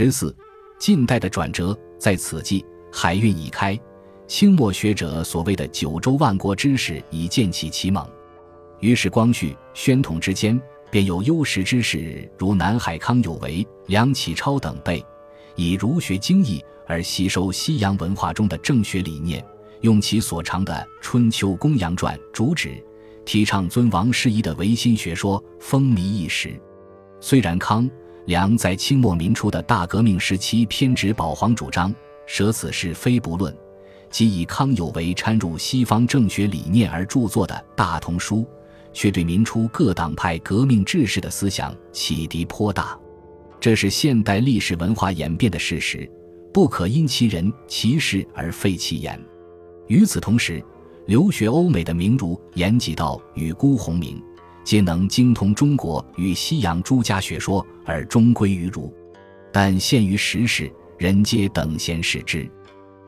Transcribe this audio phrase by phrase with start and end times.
[0.00, 0.32] 十四，
[0.78, 3.76] 近代的转折在此际，海运已开，
[4.28, 8.08] 清末学者所谓的九州万国之士已渐起其猛。
[8.78, 15.04] 于是光绪、宣统之间，便有优识之士如南海康有为、梁启超等辈，
[15.56, 19.44] 以儒学精义而吸收西洋文化中的正学理念，
[19.80, 20.72] 用其所长的
[21.02, 22.80] 《春秋公羊传》主旨，
[23.24, 26.54] 提倡尊王师夷的唯心学说，风靡一时。
[27.18, 27.90] 虽然康、
[28.28, 31.94] 梁在清末民初的大革命时期偏执保皇主张，
[32.26, 33.56] 舍此是非不论，
[34.10, 38.40] 即以康有为掺入西方政学理念而著作的《大同书》。
[38.92, 42.98] 却对民初各党派革命志士的思想启迪颇大，
[43.58, 46.06] 这是现代历史文化演变的事实，
[46.52, 49.18] 不可因其人其事而废其言。
[49.86, 50.62] 与此同时，
[51.06, 54.22] 留学欧美的名儒严几道与辜鸿铭，
[54.68, 58.92] 皆能精通中国与西洋诸家学说而终归于儒，
[59.50, 62.46] 但限于时事，人皆等闲视之。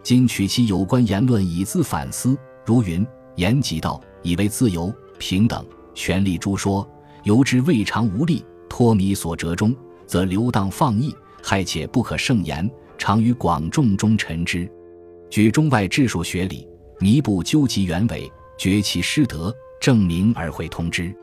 [0.03, 4.91] 今取其有关言论以自反思，如云：严几道以为自由。
[5.19, 5.63] 平等
[5.95, 6.89] 权利诸说，
[7.25, 12.71] 由之未尝无力，脱迷所折中，则流荡放逸，害且不可胜言。
[12.97, 14.67] 常于广众中陈之，
[15.29, 16.67] 举中外治术学理，
[17.01, 21.15] 弥补究极原委，绝其失德，证明而会通之。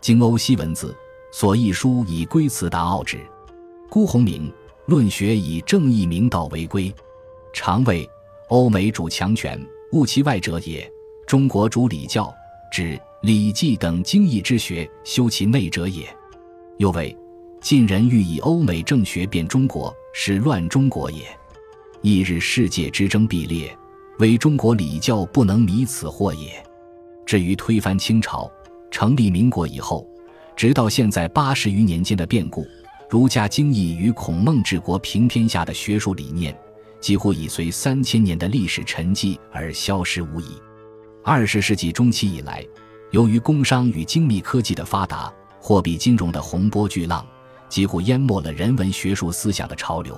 [0.00, 0.96] 经欧西文字
[1.32, 3.18] 所译书，以归辞达奥之。
[3.90, 4.52] 辜鸿铭
[4.86, 6.94] 论学以正义明道为归，
[7.52, 8.08] 常谓
[8.48, 9.60] 欧美主强权，
[9.92, 10.82] 务其外者也；
[11.26, 12.32] 中国主礼教，
[12.72, 12.98] 指。
[13.26, 16.08] 《礼记》等经义之学，修其内者也。
[16.76, 17.16] 又谓
[17.60, 21.24] 晋人欲以欧美正学变中国，是乱中国也。
[22.02, 23.76] 翌日世界之争必裂，
[24.20, 26.64] 唯中国礼教不能弥此祸也。
[27.26, 28.48] 至于推翻清朝、
[28.90, 30.06] 成立民国以后，
[30.56, 32.66] 直到现在八十余年间的变故，
[33.08, 36.56] 儒家经义与孔孟治国平天下的学术理念，
[37.00, 40.46] 几乎已随三千年的历史沉寂而消失无疑。
[41.22, 42.64] 二十世纪中期以来。
[43.10, 45.32] 由于工商与精密科技的发达，
[45.62, 47.26] 货币金融的洪波巨浪，
[47.66, 50.14] 几乎淹没了人文学术思想的潮流。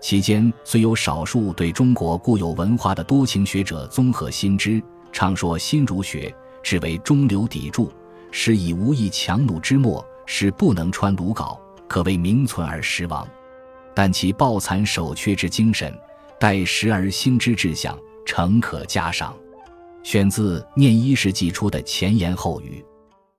[0.00, 4.82] 期间虽有少数对中国固有文化的多情学者综合新知，
[5.12, 6.34] 常说新儒学
[6.68, 7.92] 是为中流砥柱，
[8.32, 13.24] 是以无意强弩之末，使不能穿鲁稿，可谓名存而实亡。
[13.94, 15.96] 但其抱残守缺之精神，
[16.40, 19.32] 待时而兴之志向，诚可嘉赏。
[20.02, 22.84] 选自《念一世纪初》的前言后语。